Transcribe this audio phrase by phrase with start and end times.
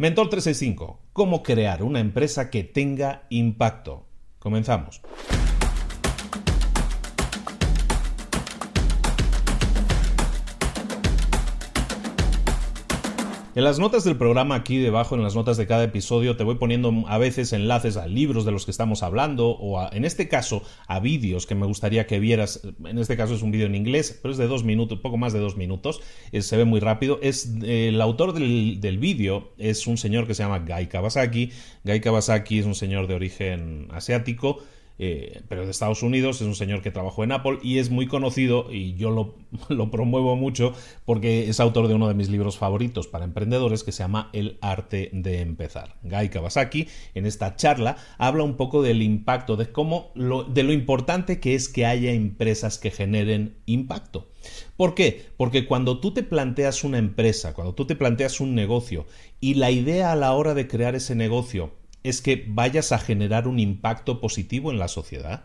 [0.00, 4.06] Mentor 365, cómo crear una empresa que tenga impacto.
[4.38, 5.02] Comenzamos.
[13.56, 16.54] En las notas del programa aquí debajo, en las notas de cada episodio, te voy
[16.54, 20.62] poniendo a veces enlaces a libros de los que estamos hablando o en este caso
[20.86, 22.60] a vídeos que me gustaría que vieras.
[22.84, 25.32] En este caso es un vídeo en inglés, pero es de dos minutos, poco más
[25.32, 26.00] de dos minutos,
[26.32, 27.18] se ve muy rápido.
[27.22, 31.50] Es el autor del, del vídeo es un señor que se llama Guy Kawasaki.
[31.82, 34.60] Guy Kawasaki es un señor de origen asiático
[35.02, 38.06] eh, pero de Estados Unidos, es un señor que trabajó en Apple y es muy
[38.06, 39.10] conocido y yo
[39.70, 40.74] lo, promuevo mucho
[41.06, 44.58] porque es autor de uno de mis libros favoritos para emprendedores que se llama El
[44.60, 45.96] arte de empezar.
[46.02, 50.74] Guy Kawasaki en esta charla habla un poco del impacto, de cómo lo, de lo
[50.74, 54.28] importante que es que haya empresas que generen impacto.
[54.76, 55.24] ¿Por qué?
[55.38, 59.06] Porque cuando tú te planteas una empresa, cuando tú te planteas un negocio
[59.40, 63.46] y la idea a la hora de crear ese negocio es que vayas a generar
[63.46, 65.44] un impacto positivo en la sociedad.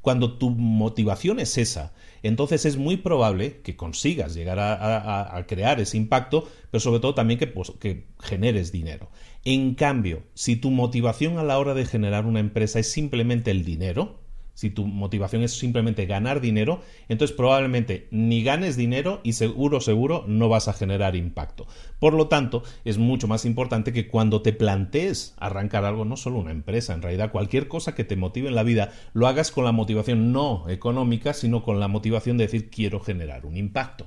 [0.00, 5.96] Cuando tu motivación es esa, entonces es muy probable que consigas llegar a, crear ese
[5.96, 9.10] impacto, pero sobre todo también que, pues, que generes dinero.
[9.44, 13.64] En cambio, si tu motivación a la hora de generar una empresa es simplemente el
[13.64, 14.20] dinero,
[14.56, 20.24] si tu motivación es simplemente ganar dinero, entonces probablemente ni ganes dinero y seguro, seguro
[20.26, 21.66] no vas a generar impacto.
[21.98, 26.38] Por lo tanto, es mucho más importante que cuando te plantees arrancar algo, no solo
[26.38, 29.64] una empresa, en realidad cualquier cosa que te motive en la vida, lo hagas con
[29.66, 34.06] la motivación no económica, sino con la motivación de decir quiero generar un impacto.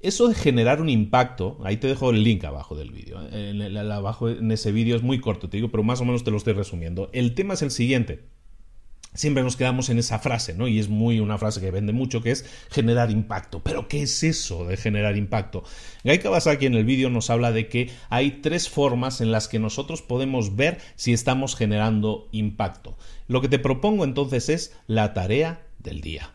[0.00, 3.26] Eso de generar un impacto, ahí te dejo el link abajo del vídeo.
[3.32, 3.74] ¿eh?
[3.90, 6.36] Abajo en ese vídeo es muy corto, te digo, pero más o menos te lo
[6.36, 7.08] estoy resumiendo.
[7.14, 8.33] El tema es el siguiente
[9.14, 10.68] siempre nos quedamos en esa frase, ¿no?
[10.68, 13.62] Y es muy una frase que vende mucho, que es generar impacto.
[13.62, 15.64] Pero ¿qué es eso de generar impacto?
[16.04, 19.58] Guy Kawasaki en el vídeo nos habla de que hay tres formas en las que
[19.58, 22.98] nosotros podemos ver si estamos generando impacto.
[23.28, 26.34] Lo que te propongo entonces es la tarea del día,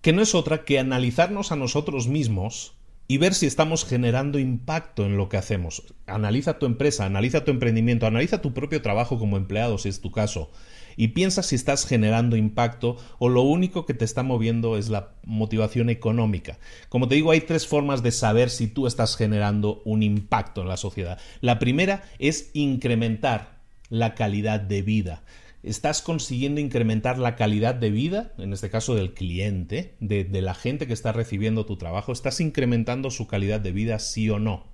[0.00, 2.74] que no es otra que analizarnos a nosotros mismos
[3.08, 5.82] y ver si estamos generando impacto en lo que hacemos.
[6.06, 10.12] Analiza tu empresa, analiza tu emprendimiento, analiza tu propio trabajo como empleado, si es tu
[10.12, 10.52] caso
[10.96, 15.14] y piensa si estás generando impacto o lo único que te está moviendo es la
[15.24, 16.58] motivación económica.
[16.88, 20.68] Como te digo, hay tres formas de saber si tú estás generando un impacto en
[20.68, 21.18] la sociedad.
[21.40, 25.22] La primera es incrementar la calidad de vida.
[25.62, 30.54] ¿Estás consiguiendo incrementar la calidad de vida, en este caso del cliente, de, de, la
[30.54, 32.12] gente que está recibiendo tu trabajo?
[32.12, 34.64] ¿Estás incrementando su calidad de vida, sí o no?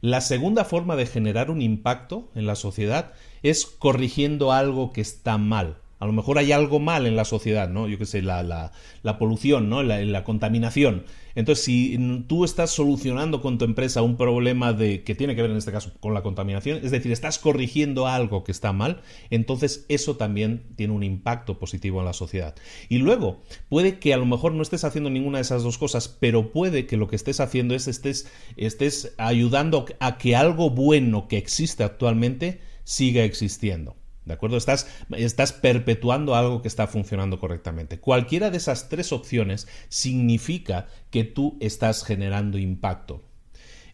[0.00, 5.38] La segunda forma de generar un impacto en la sociedad es corrigiendo algo que está
[5.38, 5.76] mal.
[6.00, 7.88] A lo mejor hay algo mal en la sociedad, ¿no?
[7.88, 8.72] Yo qué sé, la, la,
[9.02, 9.82] la polución, ¿no?
[9.82, 11.04] La, la, contaminación.
[11.34, 15.50] Entonces, si tú estás solucionando con tu empresa un problema de que tiene que ver
[15.50, 19.00] en este caso con la contaminación, es decir, estás corrigiendo algo que está mal,
[19.30, 22.54] entonces eso también tiene un impacto positivo en la sociedad.
[22.88, 26.08] Y luego, puede que a lo mejor no estés haciendo ninguna de esas dos cosas,
[26.08, 31.28] pero puede que lo que estés haciendo es estés, estés ayudando a que algo bueno
[31.28, 33.96] que existe actualmente siga existiendo.
[34.24, 34.56] ¿De acuerdo?
[34.56, 38.00] Estás, estás, perpetuando algo que está funcionando correctamente.
[38.00, 43.22] Cualquiera de esas tres opciones significa que tú estás generando impacto.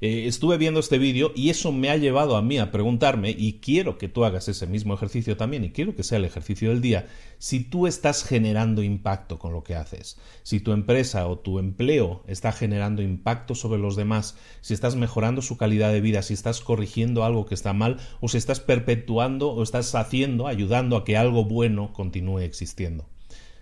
[0.02, 3.60] Eh, estuve viendo este vídeo y eso me ha llevado a mí a preguntarme, y
[3.60, 6.80] quiero que tú hagas ese mismo ejercicio también, y quiero que sea el ejercicio del
[6.80, 7.06] día,
[7.36, 12.24] si tú estás generando impacto con lo que haces, si tu empresa o tu empleo
[12.26, 16.62] está generando impacto sobre los demás, si estás mejorando su calidad de vida, si estás
[16.62, 21.18] corrigiendo algo que está mal, o si estás perpetuando o estás haciendo, ayudando a que
[21.18, 23.06] algo bueno continúe existiendo.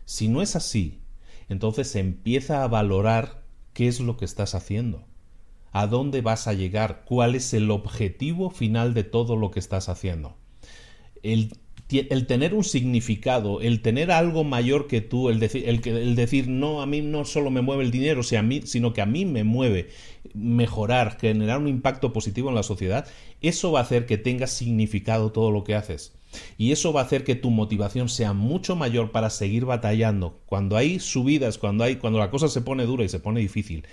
[0.05, 1.00] Si no es así,
[1.49, 5.08] entonces empieza a valorar qué es lo que estás haciendo
[5.73, 9.89] a dónde vas a llegar, cuál es el objetivo final de todo lo que estás
[9.89, 10.37] haciendo.
[11.23, 11.53] El,
[12.27, 17.01] tener un significado, el tener algo mayor que tú, el, el, decir, no, a mí
[17.01, 19.89] no solo me mueve el dinero, sino que a mí me mueve
[20.34, 23.06] mejorar, generar un impacto positivo en la sociedad,
[23.41, 26.12] eso va a hacer que tenga significado todo lo que haces.
[26.57, 30.41] Y eso va a hacer que tu motivación sea mucho mayor para seguir batallando.
[30.47, 33.85] Cuando hay subidas, cuando hay, cuando la cosa se pone dura y se pone difícil,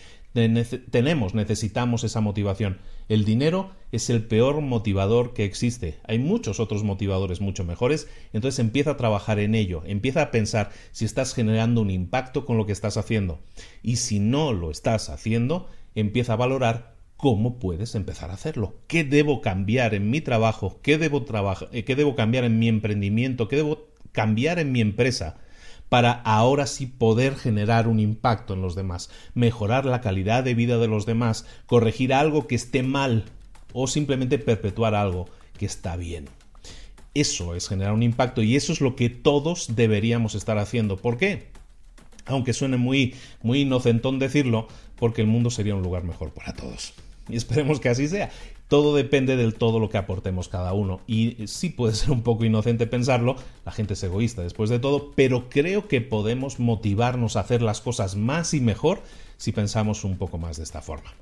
[0.91, 2.79] tenemos, necesitamos esa motivación.
[3.07, 5.97] El dinero es el peor motivador que existe.
[6.03, 10.71] Hay muchos otros motivadores mucho mejores, entonces empieza a trabajar en ello, empieza a pensar
[10.91, 13.39] si estás generando un impacto con lo que estás haciendo.
[13.81, 18.75] Y si no lo estás haciendo, empieza a valorar cómo puedes empezar a hacerlo.
[18.87, 20.79] ¿Qué debo cambiar en mi trabajo?
[20.81, 21.25] ¿Qué debo,
[21.71, 23.47] eh, qué debo cambiar en mi emprendimiento?
[23.47, 25.37] ¿Qué debo cambiar en mi empresa?
[25.89, 30.77] para ahora sí poder generar un impacto en los demás, mejorar la calidad de vida
[30.77, 33.25] de los demás, corregir algo que esté mal
[33.71, 36.25] o simplemente perpetuar algo que está bien.
[37.13, 40.97] Eso es generar un impacto y eso es lo que todos deberíamos estar haciendo.
[40.97, 41.47] ¿Por qué?
[42.25, 44.67] Aunque suene muy, muy inocentón decirlo,
[44.97, 46.93] porque el mundo sería un lugar mejor para todos.
[47.29, 48.29] Y esperemos que así sea.
[48.67, 51.01] Todo depende del todo lo que aportemos cada uno.
[51.07, 55.11] Y sí puede ser un poco inocente pensarlo, la gente es egoísta después de todo,
[55.15, 59.01] pero creo que podemos motivarnos a hacer las cosas más y mejor
[59.37, 61.13] si pensamos un poco más de esta forma.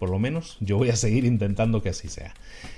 [0.00, 2.32] Por lo menos yo voy a seguir intentando que así sea.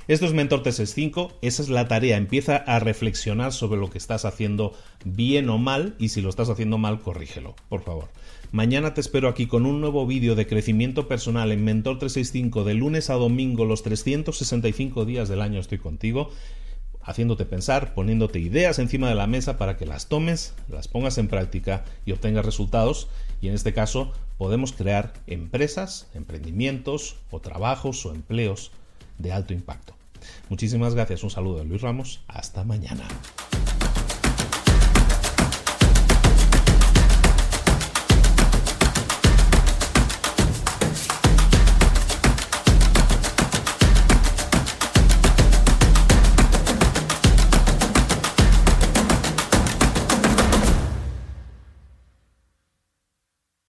[0.08, 2.16] Esto es Mentor 365, esa es la tarea.
[2.16, 4.74] Empieza a reflexionar sobre lo que estás haciendo
[5.04, 8.08] bien o mal y si lo estás haciendo mal, corrígelo, por favor.
[8.50, 12.74] Mañana te espero aquí con un nuevo vídeo de crecimiento personal en Mentor 365 de
[12.74, 16.28] lunes a domingo, los 365 días del año estoy contigo
[17.04, 21.28] haciéndote pensar, poniéndote ideas encima de la mesa para que las tomes, las pongas en
[21.28, 23.08] práctica y obtengas resultados.
[23.40, 28.72] Y en este caso podemos crear empresas, emprendimientos o trabajos o empleos
[29.18, 29.94] de alto impacto.
[30.48, 33.06] Muchísimas gracias, un saludo de Luis Ramos, hasta mañana.